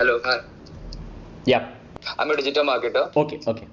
Hello, 0.00 0.20
hi. 0.24 0.42
Yeah. 1.44 1.70
I'm 2.20 2.30
a 2.30 2.36
digital 2.36 2.64
marketer. 2.64 3.16
Okay. 3.16 3.40
Okay. 3.52 3.66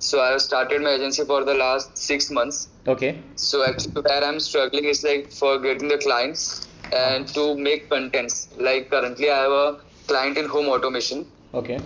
So 0.00 0.20
I 0.20 0.30
have 0.30 0.42
started 0.42 0.82
my 0.82 0.90
agency 0.94 1.24
for 1.24 1.44
the 1.44 1.54
last 1.54 1.96
six 1.96 2.32
months. 2.32 2.68
Okay. 2.88 3.20
So 3.36 3.64
actually, 3.64 4.02
where 4.02 4.24
I'm 4.24 4.40
struggling 4.40 4.86
is 4.86 5.04
like 5.04 5.30
for 5.30 5.60
getting 5.60 5.86
the 5.86 5.98
clients 5.98 6.66
and 6.92 7.28
to 7.28 7.56
make 7.56 7.88
contents. 7.88 8.48
Like 8.58 8.90
currently, 8.90 9.30
I 9.30 9.38
have 9.42 9.52
a 9.52 9.80
client 10.08 10.36
in 10.36 10.48
home 10.48 10.66
automation. 10.66 11.26
Okay. 11.62 11.78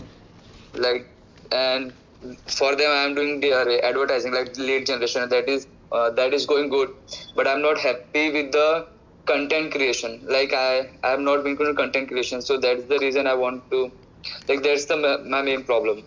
Like 0.72 1.06
and 1.52 1.92
for 2.46 2.74
them, 2.76 2.90
I'm 2.90 3.14
doing 3.14 3.40
the 3.40 3.52
uh, 3.52 3.86
advertising, 3.86 4.32
like 4.32 4.56
lead 4.56 4.86
generation. 4.86 5.28
That 5.28 5.50
is 5.50 5.66
uh, 5.92 6.08
that 6.12 6.32
is 6.32 6.46
going 6.46 6.70
good, 6.70 6.94
but 7.36 7.46
I'm 7.46 7.60
not 7.60 7.78
happy 7.78 8.30
with 8.32 8.52
the 8.52 8.86
content 9.32 9.72
creation. 9.72 10.20
Like 10.36 10.52
I 10.52 10.90
I 11.04 11.10
have 11.14 11.20
not 11.30 11.44
been 11.44 11.56
good 11.56 11.68
at 11.72 11.76
content 11.84 12.08
creation. 12.08 12.42
So 12.50 12.58
that's 12.66 12.84
the 12.94 12.98
reason 13.06 13.26
I 13.26 13.34
want 13.34 13.70
to. 13.72 13.90
Like 14.48 14.62
that's 14.62 14.86
the 14.86 14.96
my 15.36 15.42
main 15.42 15.64
problem. 15.64 16.04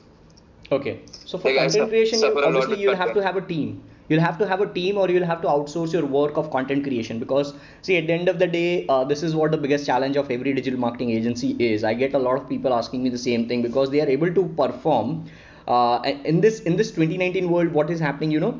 Okay. 0.71 0.99
So 1.25 1.37
for 1.37 1.49
Like, 1.49 1.57
content 1.59 1.89
creation, 1.89 2.19
you, 2.19 2.25
suffer 2.25 2.39
a 2.39 2.49
lot 2.49 2.55
obviously 2.55 2.81
you'll 2.81 3.01
have 3.03 3.13
to 3.13 3.23
have 3.29 3.37
a 3.37 3.41
team. 3.53 3.81
You'll 4.09 4.21
have 4.21 4.37
to 4.39 4.47
have 4.47 4.61
a 4.61 4.67
team, 4.75 4.97
or 4.97 5.09
you'll 5.09 5.27
have 5.31 5.41
to 5.43 5.47
outsource 5.47 5.93
your 5.93 6.05
work 6.05 6.37
of 6.37 6.49
content 6.51 6.83
creation. 6.83 7.19
Because 7.19 7.53
see, 7.81 7.97
at 7.97 8.07
the 8.07 8.13
end 8.13 8.29
of 8.33 8.39
the 8.39 8.47
day, 8.47 8.85
uh, 8.87 9.03
this 9.11 9.23
is 9.23 9.35
what 9.35 9.51
the 9.51 9.57
biggest 9.65 9.85
challenge 9.85 10.17
of 10.17 10.31
every 10.37 10.53
digital 10.53 10.79
marketing 10.79 11.11
agency 11.11 11.51
is. 11.67 11.85
I 11.91 11.93
get 11.93 12.13
a 12.13 12.19
lot 12.19 12.41
of 12.41 12.49
people 12.49 12.73
asking 12.79 13.03
me 13.03 13.09
the 13.09 13.21
same 13.25 13.47
thing 13.47 13.61
because 13.61 13.89
they 13.89 14.01
are 14.01 14.09
able 14.17 14.33
to 14.39 14.45
perform. 14.61 15.25
Uh, 15.67 16.13
in 16.33 16.41
this 16.41 16.59
in 16.71 16.75
this 16.75 16.91
2019 16.91 17.49
world, 17.49 17.71
what 17.79 17.89
is 17.89 17.99
happening? 18.07 18.31
You 18.31 18.41
know, 18.47 18.53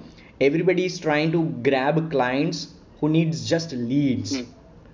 everybody 0.50 0.86
is 0.91 1.00
trying 1.08 1.34
to 1.34 1.44
grab 1.70 2.02
clients 2.12 2.68
who 3.02 3.10
needs 3.10 3.48
just 3.50 3.73
leads, 3.73 4.38
Hmm. 4.38 4.46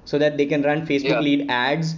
so 0.06 0.18
that 0.18 0.38
they 0.38 0.46
can 0.48 0.64
run 0.64 0.86
Facebook 0.88 1.20
Yeah. 1.20 1.26
lead 1.30 1.46
ads 1.50 1.96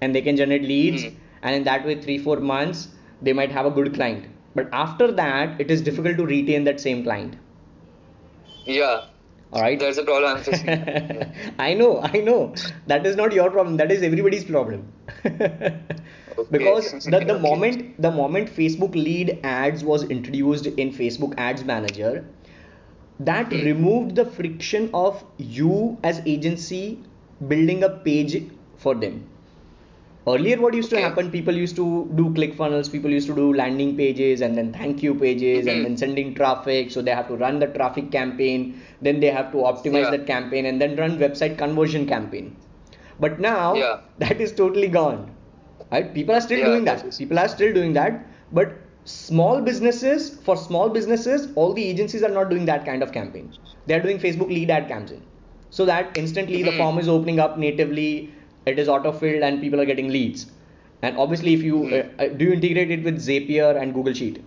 and 0.00 0.14
they 0.14 0.22
can 0.28 0.36
generate 0.36 0.62
leads 0.74 1.04
Hmm. 1.04 1.14
and 1.42 1.56
in 1.60 1.64
that 1.70 1.86
way 1.86 1.94
three 2.06 2.18
four 2.28 2.38
months 2.52 2.88
they 3.22 3.32
might 3.40 3.52
have 3.58 3.66
a 3.66 3.70
good 3.80 3.94
client 3.94 4.26
but 4.60 4.68
after 4.84 5.10
that 5.22 5.60
it 5.64 5.70
is 5.76 5.80
difficult 5.90 6.16
to 6.22 6.26
retain 6.26 6.64
that 6.70 6.80
same 6.86 7.02
client 7.04 7.36
Yeah, 8.66 9.00
all 9.52 9.60
right 9.62 9.78
that's 9.78 9.98
a 9.98 10.04
problem 10.04 10.36
I'm 10.36 10.42
facing. 10.48 10.66
Yeah. 10.68 11.32
i 11.58 11.74
know 11.74 12.00
i 12.02 12.18
know 12.18 12.54
that 12.86 13.06
is 13.06 13.16
not 13.16 13.32
your 13.32 13.50
problem 13.50 13.76
that 13.78 13.90
is 13.92 14.02
everybody's 14.02 14.44
problem 14.44 14.84
because 16.50 16.92
the, 17.04 17.20
the 17.20 17.38
moment 17.48 18.00
the 18.00 18.10
moment 18.10 18.48
facebook 18.48 18.94
lead 18.94 19.38
ads 19.42 19.84
was 19.84 20.04
introduced 20.04 20.66
in 20.66 20.92
facebook 20.92 21.34
ads 21.38 21.64
manager 21.64 22.24
that 23.30 23.52
Hmm. 23.52 23.64
removed 23.68 24.14
the 24.16 24.24
friction 24.38 24.88
of 24.94 25.24
you 25.38 25.98
as 26.02 26.20
agency 26.26 26.82
building 27.52 27.82
a 27.84 27.88
page 28.08 28.36
for 28.84 28.94
them 28.94 29.20
earlier 30.32 30.56
what 30.60 30.74
used 30.74 30.90
to 30.90 30.98
happen 31.00 31.30
people 31.30 31.54
used 31.60 31.74
to 31.76 31.84
do 32.20 32.24
click 32.34 32.54
funnels 32.60 32.88
people 32.88 33.10
used 33.10 33.26
to 33.30 33.34
do 33.34 33.46
landing 33.60 33.96
pages 33.96 34.40
and 34.46 34.56
then 34.58 34.72
thank 34.72 35.02
you 35.06 35.14
pages 35.22 35.66
and 35.72 35.78
Mhm. 35.80 35.84
then 35.86 35.96
sending 36.02 36.32
traffic 36.40 36.90
so 36.96 37.02
they 37.08 37.14
have 37.20 37.28
to 37.32 37.36
run 37.42 37.58
the 37.64 37.68
traffic 37.78 38.10
campaign 38.16 38.66
then 39.08 39.20
they 39.24 39.32
have 39.38 39.50
to 39.56 39.64
optimize 39.72 40.08
Yeah. 40.08 40.14
that 40.16 40.26
campaign 40.32 40.66
and 40.72 40.80
then 40.84 40.94
run 41.02 41.18
website 41.24 41.56
conversion 41.64 42.06
campaign 42.14 42.52
but 43.26 43.40
now 43.48 43.66
Yeah. 43.82 43.96
that 44.24 44.40
is 44.48 44.52
totally 44.62 44.90
gone 45.00 45.24
right 45.96 46.14
people 46.18 46.34
are 46.40 46.44
still 46.48 46.62
Yeah, 46.64 46.70
doing 46.72 46.84
that 46.90 47.04
people 47.22 47.42
are 47.44 47.48
still 47.56 47.74
doing 47.80 47.92
that 48.00 48.22
but 48.60 48.76
small 49.04 49.60
businesses 49.60 50.28
for 50.44 50.56
small 50.56 50.88
businesses 50.88 51.48
all 51.56 51.72
the 51.72 51.84
agencies 51.84 52.22
are 52.22 52.28
not 52.30 52.50
doing 52.50 52.64
that 52.66 52.84
kind 52.84 53.02
of 53.02 53.12
campaign. 53.12 53.52
They 53.86 53.94
are 53.94 54.00
doing 54.02 54.18
facebook 54.18 54.48
lead 54.48 54.70
ad 54.70 54.88
campaign. 54.88 55.24
So 55.70 55.84
that 55.86 56.16
instantly 56.16 56.62
the 56.62 56.72
Mhm. 56.72 56.76
form 56.76 56.98
is 56.98 57.08
opening 57.08 57.40
up 57.40 57.58
natively 57.58 58.34
it 58.66 58.78
is 58.78 58.88
auto 58.88 59.12
filled 59.12 59.42
and 59.42 59.60
people 59.60 59.80
are 59.80 59.84
getting 59.86 60.08
leads. 60.08 60.46
And 61.02 61.16
obviously 61.18 61.54
if 61.54 61.62
you 61.62 61.76
Mhm. 61.84 61.92
uh, 62.00 62.22
uh, 62.24 62.28
do 62.28 62.44
you 62.44 62.52
integrate 62.52 62.90
it 62.90 63.02
with 63.04 63.18
zapier 63.28 63.70
and 63.80 63.94
google 63.94 64.12
sheet? 64.14 64.44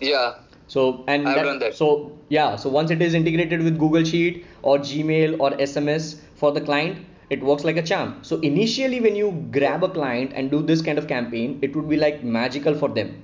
Yeah, 0.00 0.34
so 0.66 1.04
and 1.06 1.26
I've 1.28 1.44
done 1.44 1.58
that. 1.60 1.74
so 1.74 2.18
yeah 2.28 2.56
so 2.56 2.68
once 2.68 2.90
it 2.90 3.00
is 3.00 3.14
integrated 3.14 3.62
with 3.62 3.78
google 3.78 4.04
sheet 4.04 4.44
or 4.62 4.78
gmail 4.78 5.36
or 5.40 5.50
sms 5.66 6.20
for 6.34 6.50
the 6.52 6.60
client 6.60 7.06
it 7.30 7.42
works 7.42 7.64
like 7.64 7.76
a 7.76 7.82
charm. 7.82 8.18
So 8.22 8.38
initially 8.40 9.00
when 9.00 9.16
you 9.16 9.30
grab 9.50 9.82
a 9.84 9.88
client 9.88 10.32
and 10.34 10.50
do 10.50 10.60
this 10.62 10.82
kind 10.82 10.98
of 10.98 11.06
campaign 11.08 11.58
it 11.62 11.74
would 11.76 11.88
be 11.88 11.96
like 11.96 12.22
magical 12.24 12.74
for 12.74 12.88
them 12.88 13.22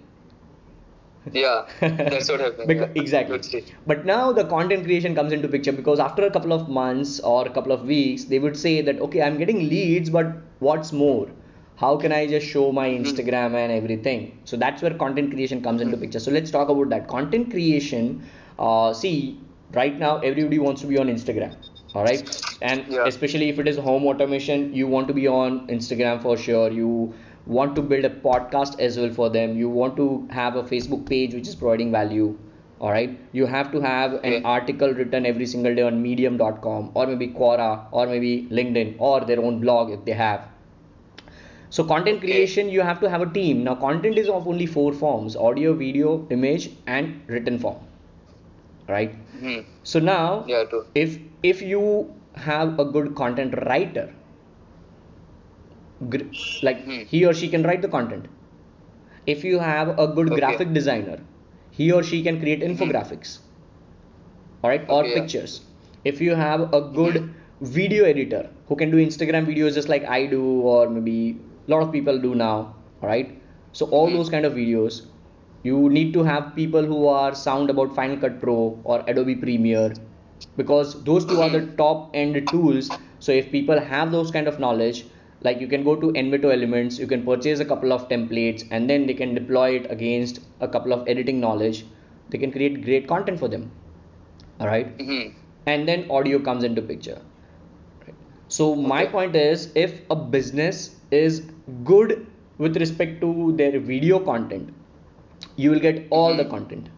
yeah, 1.33 1.67
that's 1.81 2.29
what 2.29 2.41
happened. 2.41 2.71
Yeah. 2.71 2.89
exactly 2.95 3.65
but 3.87 4.05
now 4.07 4.33
the 4.33 4.45
content 4.45 4.85
creation 4.85 5.15
comes 5.15 5.33
into 5.33 5.49
picture 5.49 5.73
because 5.73 5.99
after 5.99 6.25
a 6.25 6.31
couple 6.31 6.53
of 6.53 6.69
months 6.69 7.21
or 7.21 7.47
a 7.47 7.51
couple 7.51 7.73
of 7.73 7.83
weeks 7.85 8.25
they 8.25 8.39
would 8.39 8.57
say 8.57 8.81
that 8.83 9.01
okay 9.01 9.23
i'm 9.23 9.37
getting 9.39 9.69
leads 9.69 10.11
but 10.11 10.27
what's 10.61 10.93
more 10.93 11.29
how 11.77 11.97
can 11.97 12.13
i 12.13 12.27
just 12.27 12.47
show 12.47 12.71
my 12.73 12.89
instagram 12.89 13.55
and 13.63 13.73
everything 13.73 14.41
so 14.45 14.57
that's 14.57 14.83
where 14.83 14.95
content 14.95 15.31
creation 15.31 15.63
comes 15.63 15.81
into 15.81 15.97
Mhm. 15.97 16.01
picture 16.05 16.21
so 16.21 16.31
let's 16.31 16.51
talk 16.51 16.69
about 16.69 16.89
that 16.95 17.09
content 17.09 17.51
creation 17.51 18.09
uh, 18.59 18.93
see 18.93 19.41
right 19.75 19.99
now 19.99 20.19
everybody 20.31 20.59
wants 20.59 20.81
to 20.81 20.87
be 20.87 20.99
on 20.99 21.09
instagram 21.17 21.55
all 21.95 22.05
right 22.05 22.25
and 22.61 22.87
Yeah. 22.95 23.05
especially 23.13 23.49
if 23.49 23.59
it 23.63 23.69
is 23.73 23.77
home 23.89 24.07
automation 24.13 24.73
you 24.75 24.87
want 24.95 25.09
to 25.09 25.15
be 25.19 25.27
on 25.29 25.59
instagram 25.77 26.21
for 26.23 26.37
sure 26.37 26.71
you 26.71 26.91
want 27.49 27.75
to 27.77 27.83
build 27.83 28.05
a 28.05 28.11
podcast 28.11 28.79
as 28.81 28.99
well 28.99 29.11
for 29.19 29.29
them. 29.31 29.57
You 29.57 29.69
want 29.69 29.97
to 29.97 30.29
have 30.31 30.57
a 30.57 30.63
facebook 30.63 31.09
page 31.09 31.35
which 31.35 31.49
is 31.49 31.55
providing 31.57 31.91
value 31.93 32.39
all 32.81 32.91
right? 32.93 33.19
You 33.33 33.47
have 33.47 33.73
to 33.73 33.81
have 33.81 34.13
an 34.15 34.35
Okay. 34.35 34.43
article 34.45 34.93
written 34.95 35.27
every 35.27 35.47
single 35.47 35.75
day 35.75 35.83
on 35.83 36.01
medium.com 36.03 36.93
or 36.95 37.07
maybe 37.07 37.29
quora 37.41 37.71
or 37.93 38.07
maybe 38.07 38.33
linkedin 38.61 38.95
or 38.99 39.21
their 39.33 39.41
own 39.51 39.61
blog 39.61 39.91
if 39.99 40.05
they 40.05 40.13
have. 40.25 40.49
So 41.71 41.83
content 41.85 42.21
creation 42.21 42.69
you 42.69 42.83
have 42.83 43.01
to 43.01 43.09
have 43.09 43.23
a 43.23 43.27
team. 43.33 43.65
Now 43.65 43.75
content 43.75 44.19
is 44.19 44.29
of 44.29 44.47
only 44.47 44.67
four 44.67 44.93
forms 44.93 45.35
audio 45.37 45.73
video 45.73 46.27
image 46.31 46.71
and 46.87 47.23
written 47.27 47.59
form 47.59 47.79
right? 48.89 49.13
Mhm. 49.41 49.65
so 49.93 50.01
now 50.01 50.45
Yeah, 50.53 50.65
if 51.03 51.19
if 51.51 51.63
you 51.73 51.83
have 52.49 52.79
a 52.85 52.87
good 52.97 53.15
content 53.21 53.55
writer 53.69 54.07
like 56.63 56.85
Hmm. 56.85 57.03
he 57.07 57.25
or 57.25 57.35
she 57.35 57.49
can 57.49 57.63
write 57.63 57.83
the 57.83 57.89
content 57.89 58.27
if 59.27 59.45
you 59.45 59.59
have 59.59 59.99
a 59.99 60.09
good 60.09 60.33
Okay. 60.33 60.41
graphic 60.41 60.73
designer 60.73 61.19
he 61.71 61.93
or 61.93 62.03
she 62.03 62.23
can 62.23 62.41
create 62.41 62.61
infographics 62.63 63.39
all 64.63 64.71
right 64.71 64.85
or 64.89 65.01
Okay, 65.01 65.11
yeah. 65.11 65.15
pictures 65.15 65.53
if 66.05 66.21
you 66.21 66.35
have 66.35 66.73
a 66.75 66.81
good 66.99 67.17
video 67.61 68.05
editor 68.05 68.43
who 68.69 68.77
can 68.83 68.91
do 68.91 68.99
instagram 69.05 69.47
videos 69.51 69.75
just 69.79 69.89
like 69.93 70.05
i 70.17 70.27
do 70.35 70.43
or 70.73 70.89
maybe 70.89 71.17
a 71.67 71.71
lot 71.73 71.83
of 71.83 71.93
people 71.93 72.19
do 72.27 72.35
now 72.35 72.55
all 73.01 73.09
right 73.13 73.33
so 73.73 73.87
all 73.99 74.11
Mhm. 74.11 74.19
those 74.19 74.31
kind 74.35 74.45
of 74.51 74.53
videos 74.61 75.01
you 75.63 75.79
need 75.97 76.13
to 76.13 76.23
have 76.31 76.55
people 76.55 76.85
who 76.93 77.07
are 77.09 77.35
sound 77.35 77.71
about 77.75 77.95
final 77.95 78.17
cut 78.25 78.41
pro 78.45 78.57
or 78.85 78.99
adobe 79.13 79.37
premiere 79.45 79.91
because 80.57 80.95
those 81.05 81.27
two 81.27 81.41
are 81.41 81.51
the 81.57 81.63
top 81.83 82.11
end 82.23 82.41
tools 82.53 82.91
so 83.19 83.33
if 83.43 83.51
people 83.57 83.81
have 83.93 84.13
those 84.13 84.31
kind 84.31 84.49
of 84.53 84.59
knowledge 84.67 85.05
like 85.47 85.61
you 85.61 85.69
can 85.69 85.85
go 85.85 85.95
to 86.03 86.09
envato 86.21 86.53
elements 86.53 86.99
you 86.99 87.07
can 87.07 87.25
purchase 87.25 87.61
a 87.61 87.65
couple 87.65 87.93
of 87.93 88.09
templates 88.09 88.65
and 88.71 88.91
then 88.91 89.07
they 89.07 89.15
can 89.15 89.35
deploy 89.35 89.67
it 89.77 89.91
against 89.91 90.41
a 90.61 90.69
couple 90.69 90.93
of 90.93 91.07
editing 91.09 91.41
knowledge. 91.41 91.85
They 92.31 92.39
can 92.39 92.51
create 92.53 92.85
great 92.85 93.07
content 93.09 93.39
for 93.39 93.49
them. 93.49 93.71
All 94.61 94.67
right 94.67 94.97
Mhm. 94.99 95.33
and 95.67 95.89
then 95.89 96.07
audio 96.11 96.39
comes 96.51 96.65
into 96.65 96.83
picture. 96.91 97.19
Right. 98.07 98.17
so 98.57 98.75
my 98.93 99.05
point 99.15 99.37
is 99.37 99.69
if 99.87 100.01
a 100.11 100.17
business 100.37 100.83
is 101.23 101.41
good 101.93 102.27
with 102.59 102.77
respect 102.83 103.21
to 103.23 103.33
their 103.63 103.79
video 103.79 104.19
content 104.19 104.71
you 105.57 105.71
will 105.71 105.81
get 105.89 106.07
all 106.11 106.37
the 106.37 106.45
Mhm. 106.45 106.51
content. 106.57 106.89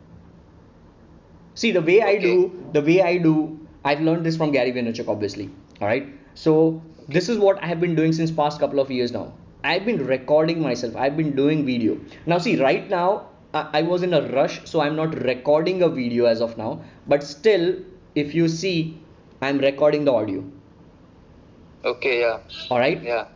See 1.63 1.73
the 1.77 1.83
way 1.91 1.97
i 2.03 2.17
do 2.25 2.35
the 2.79 2.83
way 2.89 2.97
i 3.03 3.17
do 3.29 3.35
i've 3.91 4.01
learned 4.09 4.25
this 4.29 4.37
from 4.43 4.53
gary 4.57 4.73
vaynerchuk 4.77 5.09
obviously. 5.15 5.49
All 5.81 5.89
right 5.89 6.07
so 6.35 6.53
this 7.17 7.29
is 7.33 7.39
what 7.45 7.63
i 7.63 7.67
have 7.67 7.81
been 7.81 7.95
doing 7.99 8.13
since 8.19 8.31
past 8.41 8.61
couple 8.63 8.81
of 8.85 8.91
years 8.91 9.13
now 9.17 9.33
i've 9.73 9.85
been 9.85 10.01
recording 10.07 10.61
myself 10.67 10.97
i've 10.97 11.17
been 11.17 11.35
doing 11.41 11.65
video 11.67 11.99
now 12.27 12.39
see 12.39 12.57
right 12.63 12.89
now 12.91 13.27
I, 13.55 13.63
I 13.79 13.83
was 13.83 14.03
in 14.03 14.15
a 14.15 14.23
rush 14.33 14.61
so 14.65 14.81
i'm 14.81 14.97
not 14.97 15.15
recording 15.31 15.83
a 15.83 15.89
video 15.89 16.27
as 16.27 16.41
of 16.41 16.57
now 16.59 16.83
but 17.07 17.23
still 17.23 17.77
if 18.15 18.35
you 18.35 18.49
see 18.49 18.99
i'm 19.43 19.59
recording 19.59 20.05
the 20.05 20.13
audio 20.13 20.45
Okay, 21.85 22.21
yeah, 22.21 22.41
all 22.71 22.79
right 22.79 23.03
yeah. 23.03 23.29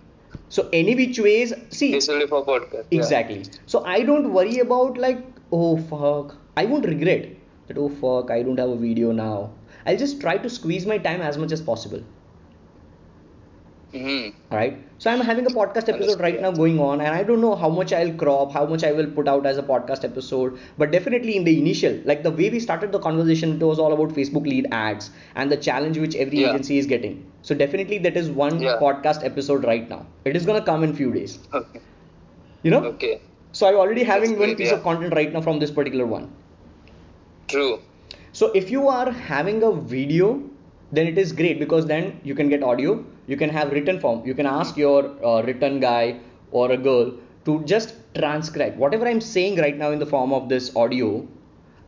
so 0.50 0.69
any 0.73 0.94
which 0.94 1.19
ways 1.19 1.53
see 1.71 1.93
This 1.93 2.09
will 2.09 2.19
be 2.21 2.26
for 2.26 2.44
podcast. 2.44 2.85
yeah. 2.91 2.99
Exactly. 2.99 3.44
So 3.67 3.82
I 3.85 4.03
don't 4.03 4.32
worry 4.35 4.59
about 4.59 4.99
like, 4.99 5.25
oh 5.50 5.79
fuck. 5.79 6.37
I 6.56 6.67
won't 6.67 6.85
regret 6.85 7.31
that, 7.69 7.79
oh 7.79 7.88
fuck, 7.88 8.31
I 8.31 8.43
don't 8.43 8.59
have 8.59 8.69
a 8.69 8.76
video 8.76 9.12
now. 9.12 9.50
I'll 9.87 9.97
just 9.97 10.21
try 10.21 10.37
to 10.37 10.50
squeeze 10.50 10.85
my 10.85 10.99
time 10.99 11.23
as 11.23 11.38
much 11.38 11.53
as 11.53 11.62
possible. 11.62 12.03
Mhm. 13.94 14.32
Alright. 14.50 14.79
So 14.99 15.11
I'm 15.11 15.20
having 15.20 15.46
a 15.46 15.50
podcast 15.56 15.88
episode 15.93 16.20
right 16.25 16.41
now 16.44 16.50
going 16.50 16.79
on, 16.87 17.00
and 17.00 17.14
I 17.19 17.23
don't 17.29 17.41
know 17.44 17.55
how 17.55 17.69
much 17.69 17.93
I'll 17.99 18.12
crop, 18.23 18.52
how 18.52 18.64
much 18.67 18.82
I 18.88 18.91
will 18.93 19.06
put 19.19 19.29
out 19.32 19.46
as 19.50 19.58
a 19.58 19.62
podcast 19.62 20.05
episode. 20.08 20.58
But 20.79 20.91
definitely 20.94 21.37
in 21.37 21.44
the 21.44 21.55
initial, 21.58 22.00
like 22.05 22.23
the 22.25 22.31
way 22.41 22.50
we 22.55 22.61
started 22.64 22.91
the 22.96 22.99
conversation, 22.99 23.52
it 23.61 23.64
was 23.73 23.79
all 23.79 23.93
about 23.99 24.08
Facebook 24.17 24.49
lead 24.55 24.67
ads 24.73 25.11
and 25.37 25.52
the 25.52 25.56
challenge 25.69 25.99
which 26.06 26.17
every 26.17 26.41
Yeah. 26.41 26.50
agency 26.50 26.79
is 26.79 26.87
getting. 26.94 27.20
So 27.43 27.55
definitely 27.55 27.99
that 28.08 28.17
is 28.23 28.31
one 28.43 28.61
Yeah. 28.61 28.79
podcast 28.82 29.25
episode 29.31 29.64
right 29.73 29.88
now. 29.94 30.00
It 30.25 30.35
is 30.43 30.44
gonna 30.50 30.64
come 30.73 30.82
in 30.88 30.93
few 31.02 31.12
days. 31.12 31.38
Okay. 31.52 31.81
You 32.64 32.73
know? 32.73 32.82
Okay. 32.94 33.20
So 33.52 33.69
I'm 33.69 33.76
already 33.76 34.02
having 34.02 34.31
That's 34.31 34.40
one 34.40 34.49
great, 34.49 34.58
piece 34.58 34.70
yeah. 34.70 34.79
of 34.79 34.82
content 34.82 35.14
right 35.14 35.32
now 35.32 35.40
from 35.40 35.61
this 35.61 35.70
particular 35.70 36.06
one. 36.06 36.31
True. 37.49 37.81
So 38.32 38.50
if 38.52 38.70
you 38.70 38.88
are 38.88 39.11
having 39.12 39.62
a 39.62 39.73
video, 39.73 40.43
then 40.93 41.06
it 41.06 41.19
is 41.19 41.32
great 41.32 41.58
because 41.58 41.87
then 41.87 42.20
you 42.25 42.35
can 42.35 42.49
get 42.49 42.62
audio, 42.62 43.05
you 43.26 43.37
can 43.37 43.50
have 43.50 43.73
written 43.73 44.00
form, 44.00 44.26
you 44.26 44.35
can 44.35 44.47
ask 44.47 44.76
your 44.76 45.25
uh, 45.25 45.43
written 45.43 45.81
guy 45.81 46.21
or 46.50 46.73
a 46.73 46.76
girl 46.76 47.15
to 47.44 47.62
just 47.65 47.94
transcribe 48.15 48.76
whatever 48.76 49.06
I'm 49.06 49.21
saying 49.21 49.59
right 49.59 49.76
now 49.76 49.91
in 49.91 49.99
the 49.99 50.06
form 50.06 50.32
of 50.32 50.49
this 50.49 50.75
audio. 50.76 51.26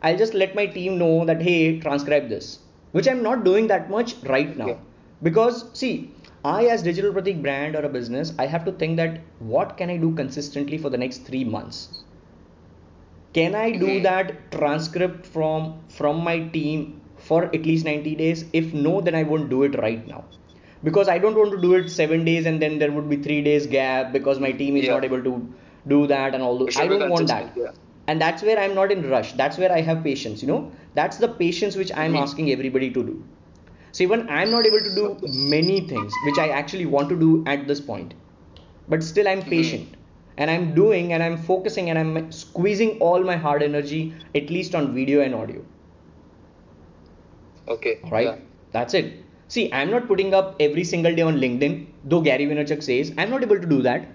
I'll 0.03 0.17
just 0.17 0.35
let 0.35 0.55
my 0.55 0.67
team 0.67 0.99
know 0.99 1.25
that 1.25 1.43
hey, 1.43 1.81
transcribe 1.81 2.29
this, 2.29 2.59
which 2.93 3.09
I'm 3.09 3.23
not 3.23 3.45
doing 3.45 3.67
that 3.69 3.91
much 3.91 4.17
right 4.25 4.57
now 4.57 4.79
because 5.23 5.71
see. 5.73 6.13
I, 6.45 6.67
as 6.67 6.81
Digital 6.81 7.13
Pratik 7.13 7.43
brand 7.43 7.75
or 7.75 7.81
a 7.81 7.89
business, 7.89 8.33
I 8.39 8.47
have 8.47 8.65
to 8.67 8.73
think 8.73 8.99
that 8.99 9.19
what 9.41 9.77
can 9.77 9.91
I 9.91 9.97
do 9.97 10.15
consistently 10.15 10.79
for 10.79 10.91
the 10.91 10.97
next 10.97 11.25
three 11.25 11.43
months? 11.43 12.05
can 13.37 13.55
i 13.61 13.71
do 13.81 13.89
that 14.05 14.29
transcript 14.53 15.27
from 15.33 15.65
from 15.97 16.23
my 16.29 16.37
team 16.55 16.85
for 17.29 17.41
at 17.57 17.67
least 17.71 17.89
90 17.89 18.15
days 18.21 18.45
if 18.61 18.73
no 18.87 18.93
then 19.09 19.19
i 19.21 19.23
won't 19.31 19.51
do 19.55 19.59
it 19.67 19.75
right 19.83 20.07
now 20.13 20.21
because 20.83 21.09
i 21.09 21.19
don't 21.19 21.37
want 21.37 21.51
to 21.53 21.61
do 21.61 21.75
it 21.75 21.89
7 21.91 22.25
days 22.25 22.47
and 22.47 22.61
then 22.63 22.79
there 22.79 22.93
would 22.93 23.09
be 23.09 23.17
3 23.17 23.43
days 23.43 23.67
gap 23.67 24.13
because 24.13 24.41
my 24.41 24.53
team 24.53 24.77
is 24.77 24.85
Yeah. 24.87 24.95
not 24.95 25.05
able 25.05 25.23
to 25.23 25.35
do 25.95 26.07
that 26.07 26.35
and 26.35 26.43
all 26.43 26.59
those 26.59 26.77
i 26.77 26.87
don't 26.87 27.09
want 27.09 27.29
that 27.29 27.53
yeah. 27.57 27.73
and 28.09 28.21
that's 28.21 28.43
where 28.43 28.59
i'm 28.65 28.75
not 28.75 28.93
in 28.97 29.09
rush 29.11 29.33
that's 29.43 29.59
where 29.59 29.73
i 29.73 29.81
have 29.91 30.03
patience 30.05 30.43
you 30.43 30.49
know 30.49 30.61
that's 30.95 31.19
the 31.25 31.29
patience 31.43 31.77
which 31.83 31.93
i'm 32.05 32.13
Mhm. 32.15 32.23
asking 32.25 32.51
everybody 32.57 32.91
to 32.99 33.05
do 33.11 33.17
so 33.93 34.05
even 34.07 34.29
i'm 34.39 34.51
not 34.57 34.67
able 34.71 34.83
to 34.89 34.95
do 35.01 35.07
many 35.57 35.79
things 35.93 36.19
which 36.29 36.39
i 36.47 36.49
actually 36.61 36.87
want 36.97 37.09
to 37.15 37.19
do 37.25 37.31
at 37.55 37.67
this 37.73 37.81
point 37.91 38.15
but 38.95 39.03
still 39.11 39.29
i'm 39.35 39.43
Mhm. 39.43 39.51
patient 39.57 39.97
and 40.39 40.51
i'm 40.55 40.67
doing 40.81 41.13
and 41.17 41.23
i'm 41.29 41.37
focusing 41.51 41.91
and 41.95 41.99
i'm 42.05 42.33
squeezing 42.43 42.93
all 43.09 43.29
my 43.33 43.37
hard 43.47 43.63
energy 43.71 44.03
at 44.43 44.51
least 44.59 44.75
on 44.83 44.93
video 45.01 45.23
and 45.29 45.35
audio 45.43 45.63
Okay. 47.69 47.99
right 48.11 48.27
Yeah. 48.27 48.37
that's 48.73 48.95
it 48.95 49.13
see 49.55 49.65
i'm 49.73 49.91
not 49.91 50.07
putting 50.09 50.35
up 50.35 50.55
every 50.67 50.85
single 50.93 51.15
day 51.15 51.23
on 51.31 51.37
linkedin 51.45 51.75
though 52.05 52.21
gary 52.29 52.47
vaynerchuk 52.53 52.83
says 52.91 53.13
i'm 53.19 53.31
not 53.31 53.43
able 53.49 53.61
to 53.67 53.71
do 53.77 53.83
that 53.83 54.09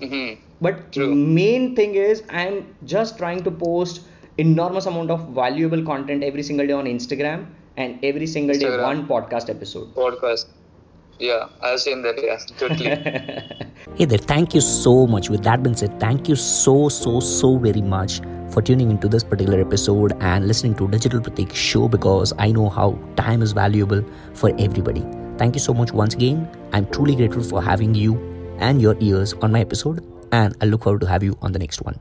Mm-hmm. 0.00 0.40
but 0.60 0.92
True. 0.92 1.14
main 1.14 1.74
thing 1.76 1.94
is 1.94 2.22
i'm 2.30 2.56
just 2.84 3.16
trying 3.18 3.42
to 3.44 3.50
post 3.50 4.00
enormous 4.38 4.86
amount 4.86 5.10
of 5.10 5.28
valuable 5.38 5.82
content 5.90 6.22
every 6.24 6.42
single 6.42 6.66
day 6.66 6.72
on 6.72 6.84
instagram 6.86 7.46
and 7.76 8.04
every 8.04 8.26
single 8.26 8.58
day 8.58 8.70
one 8.82 9.06
podcast 9.06 9.48
episode 9.48 9.94
Podcast. 9.94 10.46
Yeah, 11.18 11.48
I've 11.62 11.80
seen 11.80 12.02
that. 12.02 12.22
Yeah, 12.22 12.38
totally. 12.58 13.60
Hey 13.96 14.06
there, 14.06 14.18
thank 14.18 14.54
you 14.54 14.60
so 14.60 15.06
much. 15.06 15.30
With 15.30 15.44
that 15.44 15.62
being 15.62 15.76
said, 15.76 16.00
thank 16.00 16.28
you 16.28 16.34
so, 16.34 16.88
so, 16.88 17.20
so 17.20 17.58
very 17.58 17.82
much 17.82 18.20
for 18.50 18.60
tuning 18.60 18.90
into 18.90 19.08
this 19.08 19.22
particular 19.22 19.60
episode 19.60 20.14
and 20.20 20.48
listening 20.48 20.74
to 20.76 20.88
Digital 20.88 21.20
Pratik 21.20 21.54
show 21.54 21.86
because 21.86 22.32
I 22.38 22.50
know 22.50 22.68
how 22.68 22.98
time 23.16 23.40
is 23.42 23.52
valuable 23.52 24.02
for 24.32 24.50
everybody. 24.58 25.04
Thank 25.38 25.54
you 25.54 25.60
so 25.60 25.74
much 25.74 25.92
once 25.92 26.14
again. 26.14 26.48
I'm 26.72 26.86
truly 26.90 27.14
grateful 27.14 27.44
for 27.44 27.62
having 27.62 27.94
you 27.94 28.16
and 28.58 28.82
your 28.82 28.96
ears 29.00 29.34
on 29.34 29.52
my 29.52 29.60
episode, 29.60 30.04
and 30.32 30.56
I 30.60 30.64
look 30.64 30.82
forward 30.82 31.02
to 31.02 31.06
have 31.06 31.22
you 31.22 31.38
on 31.42 31.52
the 31.52 31.58
next 31.60 31.82
one. 31.82 32.00